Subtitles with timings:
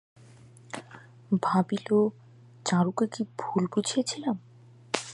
[1.43, 1.89] ভাবিল,
[2.65, 4.37] চারুকে কী ভুল বুঝিয়াছিলাম।